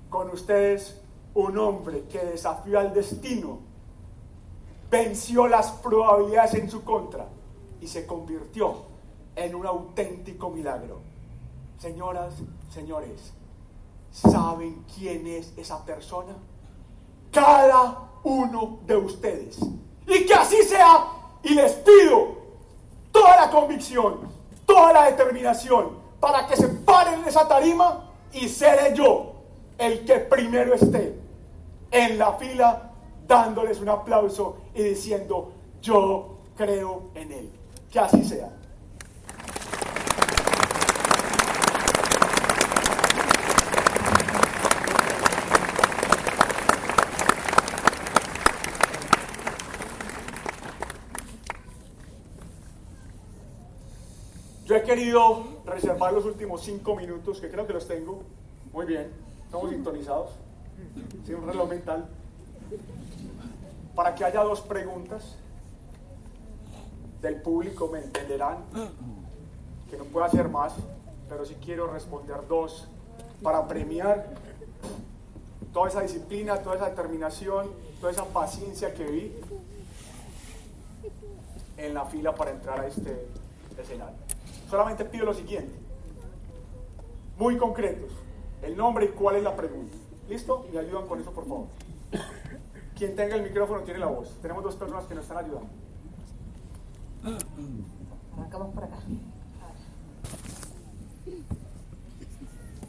[0.09, 1.01] con ustedes
[1.33, 3.59] un hombre que desafió al destino,
[4.91, 7.27] venció las probabilidades en su contra
[7.81, 8.92] y se convirtió
[9.35, 11.01] en un auténtico milagro.
[11.77, 12.33] Señoras,
[12.69, 13.33] señores,
[14.11, 16.33] ¿saben quién es esa persona?
[17.31, 19.59] Cada uno de ustedes.
[20.07, 21.07] Y que así sea.
[21.43, 22.37] Y les pido
[23.11, 24.19] toda la convicción,
[24.65, 29.33] toda la determinación para que se paren en esa tarima y seré yo
[29.77, 31.19] el que primero esté
[31.91, 32.91] en la fila
[33.27, 37.49] dándoles un aplauso y diciendo, yo creo en él.
[37.91, 38.49] Que así sea.
[54.65, 58.21] Yo he querido reservar los últimos cinco minutos, que creo que los tengo.
[58.71, 59.09] Muy bien,
[59.43, 60.29] estamos sintonizados.
[61.25, 62.07] Sin un reloj mental.
[63.95, 65.35] Para que haya dos preguntas
[67.23, 68.57] del público, me entenderán.
[70.11, 70.73] Puedo hacer más,
[71.27, 72.87] pero sí quiero responder dos
[73.41, 74.27] para premiar
[75.73, 79.35] toda esa disciplina, toda esa determinación, toda esa paciencia que vi
[81.77, 83.27] en la fila para entrar a este
[83.79, 84.22] escenario.
[84.73, 85.71] Solamente pido lo siguiente,
[87.37, 88.11] muy concretos,
[88.63, 89.95] el nombre y cuál es la pregunta.
[90.27, 90.65] ¿Listo?
[90.73, 91.67] Me ayudan con eso, por favor.
[92.97, 94.35] Quien tenga el micrófono tiene la voz.
[94.41, 95.69] Tenemos dos personas que nos están ayudando.
[98.35, 98.97] Arrancamos por acá.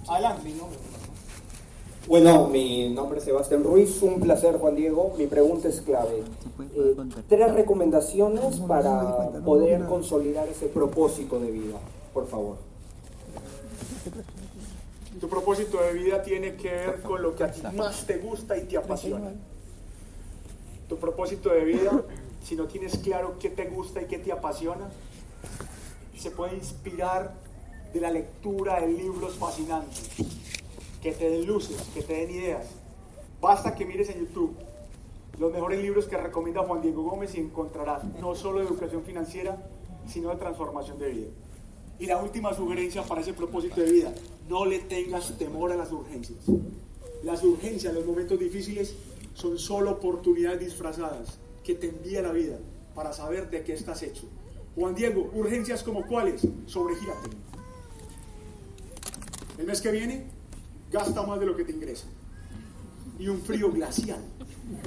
[0.09, 0.78] Adelante, mi nombre.
[2.07, 5.14] Bueno, mi nombre es Sebastián Ruiz, un placer Juan Diego.
[5.16, 6.22] Mi pregunta es clave.
[6.76, 6.96] Eh,
[7.28, 11.78] tres recomendaciones para poder consolidar ese propósito de vida,
[12.12, 12.57] por favor.
[15.18, 18.59] Tu propósito de vida tiene que ver con lo que a ti más te gusta
[18.59, 19.32] y te apasiona.
[20.88, 22.02] Tu propósito de vida,
[22.44, 24.90] si no tienes claro qué te gusta y qué te apasiona,
[26.18, 27.32] se puede inspirar
[27.94, 30.11] de la lectura de libros fascinantes,
[31.05, 32.64] que te den luces, que te den ideas.
[33.38, 34.57] Basta que mires en YouTube
[35.38, 39.68] los mejores libros que recomienda Juan Diego Gómez y encontrarás no solo de educación financiera,
[40.09, 41.26] sino de transformación de vida.
[41.98, 44.14] Y la última sugerencia para ese propósito de vida,
[44.48, 46.38] no le tengas temor a las urgencias.
[47.22, 48.96] Las urgencias, los momentos difíciles,
[49.34, 52.57] son solo oportunidades disfrazadas que te envía la vida
[52.94, 54.22] para saber de qué estás hecho.
[54.74, 57.28] Juan Diego, urgencias como cuáles, sobregírate.
[59.59, 60.34] El mes que viene,
[60.95, 62.07] gasta más de lo que te ingresa.
[63.18, 64.20] Y un frío glacial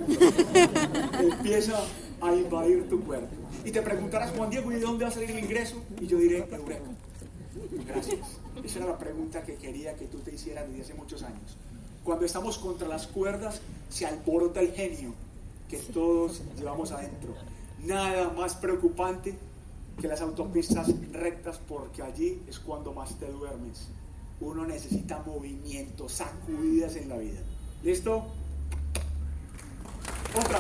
[1.19, 1.79] empieza
[2.21, 3.35] a invadir tu cuerpo.
[3.65, 5.83] Y te preguntarás, Juan Diego, ¿y de dónde va a salir el ingreso?
[5.99, 6.89] Y yo diré, Eureka.
[7.85, 8.19] Gracias.
[8.63, 11.57] Esa era la pregunta que quería que tú te hicieras desde hace muchos años.
[12.03, 15.13] Cuando estamos contra las cuerdas, se alborota el genio
[15.69, 17.33] que todos llevamos adentro.
[17.83, 19.37] Nada más preocupante
[19.99, 23.89] que las autopistas rectas, porque allí es cuando más te duermes.
[24.39, 27.39] Uno necesita movimiento, sacudidas en la vida.
[27.83, 28.27] ¿Listo?
[30.35, 30.59] Otra.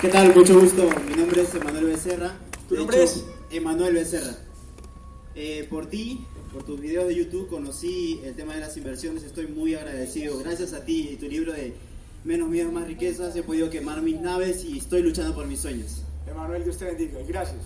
[0.00, 0.34] ¿Qué tal?
[0.34, 0.88] Mucho gusto.
[1.08, 2.36] Mi nombre es Emanuel Becerra.
[2.68, 3.24] ¿Tu nombre hecho, es?
[3.50, 4.36] Emanuel Becerra.
[5.34, 9.22] Eh, por ti, por tus videos de YouTube, conocí el tema de las inversiones.
[9.22, 10.38] Estoy muy agradecido.
[10.38, 11.74] Gracias a ti y tu libro de
[12.24, 16.00] Menos miedos, más riquezas, he podido quemar mis naves y estoy luchando por mis sueños.
[16.26, 17.18] Emanuel, Dios te bendiga.
[17.28, 17.60] Gracias.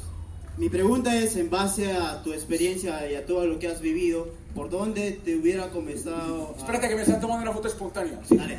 [0.59, 4.27] Mi pregunta es, en base a tu experiencia y a todo lo que has vivido,
[4.57, 6.59] ¿por dónde te hubiera comenzado a...
[6.59, 8.19] Espérate que me están tomando una foto espontánea.
[8.29, 8.59] Dale.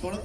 [0.00, 0.22] Por-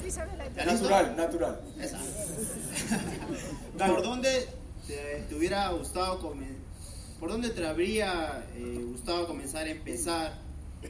[0.65, 1.59] Natural, natural.
[1.81, 1.97] Esa.
[3.77, 3.93] Dale.
[3.93, 4.47] ¿Por dónde
[4.85, 6.19] te, te hubiera gustado
[7.19, 10.33] ¿Por dónde te habría eh, gustado comenzar a empezar?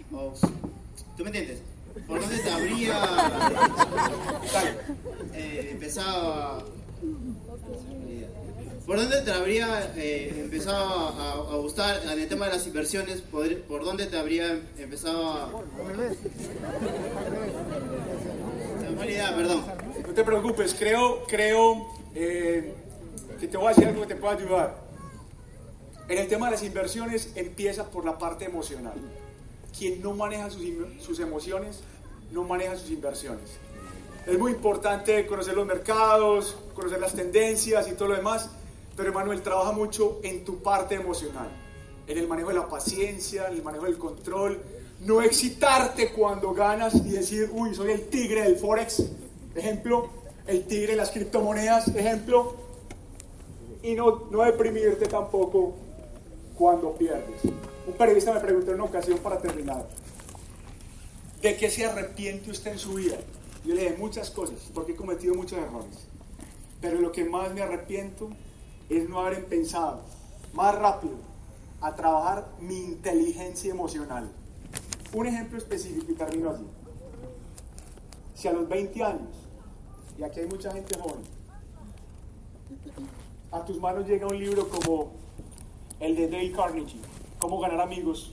[0.09, 1.61] ¿Tú me entiendes?
[2.05, 3.01] ¿Por dónde te habría
[5.33, 6.63] eh, empezado a...
[8.85, 13.19] ¿Por dónde te habría eh, empezado a, a gustar en el tema de las inversiones?
[13.19, 15.51] ¿Por, por dónde te habría empezado a...
[19.03, 19.65] Idea, perdón.
[20.07, 22.73] No te preocupes, creo, creo eh,
[23.39, 24.87] que te voy a decir algo que te pueda ayudar.
[26.07, 28.95] En el tema de las inversiones empieza por la parte emocional.
[29.77, 31.81] Quien no maneja sus emociones,
[32.31, 33.49] no maneja sus inversiones.
[34.27, 38.49] Es muy importante conocer los mercados, conocer las tendencias y todo lo demás,
[38.97, 41.47] pero Emanuel trabaja mucho en tu parte emocional,
[42.05, 44.61] en el manejo de la paciencia, en el manejo del control,
[44.99, 49.01] no excitarte cuando ganas y decir, uy, soy el tigre del Forex,
[49.55, 50.09] ejemplo,
[50.45, 52.53] el tigre de las criptomonedas, ejemplo,
[53.81, 55.73] y no, no deprimirte tampoco
[56.57, 57.45] cuando pierdes.
[57.45, 59.87] Un periodista me preguntó en una ocasión para terminar,
[61.41, 63.15] ¿de qué se arrepiente usted en su vida?
[63.67, 66.07] Yo le dije muchas cosas, porque he cometido muchos errores.
[66.79, 68.29] Pero lo que más me arrepiento
[68.89, 69.99] es no haber pensado
[70.53, 71.15] más rápido
[71.81, 74.31] a trabajar mi inteligencia emocional.
[75.11, 76.63] Un ejemplo específico y termino así.
[78.35, 79.35] Si a los 20 años,
[80.17, 81.23] y aquí hay mucha gente joven,
[83.51, 85.11] a tus manos llega un libro como
[85.99, 87.01] el de Dale Carnegie,
[87.37, 88.31] Cómo ganar amigos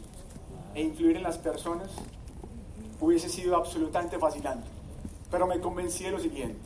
[0.77, 1.91] e influir en las personas,
[3.01, 4.74] hubiese sido absolutamente fascinante.
[5.35, 6.61] Pero me convencí de lo siguiente.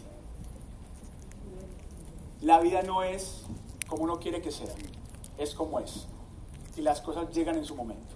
[2.42, 3.46] La vida no es
[3.88, 4.74] como uno quiere que sea,
[5.38, 6.06] es como es.
[6.76, 8.14] Y las cosas llegan en su momento.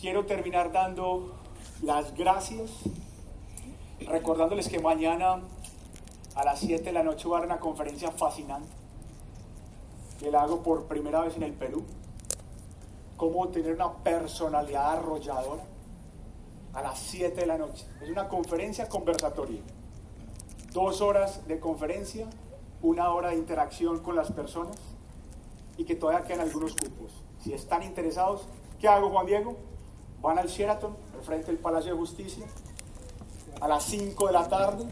[0.00, 1.36] Quiero terminar dando
[1.80, 2.72] las gracias,
[4.00, 5.40] recordándoles que mañana
[6.34, 8.68] a las 7 de la noche va a haber una conferencia fascinante
[10.18, 11.84] que la hago por primera vez en el Perú.
[13.16, 15.77] Cómo tener una personalidad arrolladora
[16.78, 17.86] a las 7 de la noche.
[18.00, 19.60] Es una conferencia conversatoria
[20.72, 22.28] dos horas de conferencia,
[22.82, 24.76] una hora de interacción con las personas
[25.76, 27.10] y que todavía quedan algunos cupos.
[27.42, 28.46] Si están interesados,
[28.78, 29.56] ¿qué hago Juan Diego?
[30.20, 32.46] Van al Sheraton, al frente del Palacio de Justicia,
[33.60, 34.84] a las 5 de la tarde,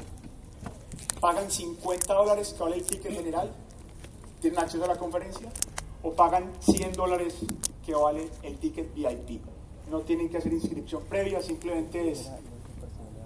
[1.20, 3.52] pagan 50 dólares que vale el ticket general,
[4.40, 5.48] tienen acceso a la conferencia,
[6.02, 7.36] o pagan 100 dólares
[7.84, 9.55] que vale el ticket VIP.
[9.90, 12.30] No tienen que hacer inscripción previa, simplemente es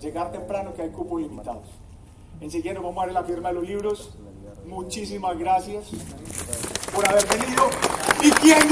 [0.00, 1.66] llegar temprano que hay cupos limitados.
[2.40, 4.14] Enseguida nos vamos a dar la firma de los libros.
[4.66, 5.90] Muchísimas gracias
[6.94, 7.64] por haber venido.
[8.22, 8.70] ¿Y quién dijo?